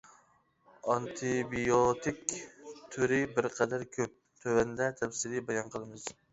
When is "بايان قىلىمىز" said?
5.53-6.13